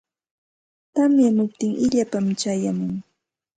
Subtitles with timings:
[0.93, 2.93] Tamyamuptin illapam chayamun.